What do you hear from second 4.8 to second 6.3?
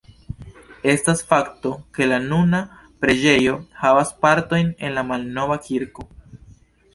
el la malnova kirko.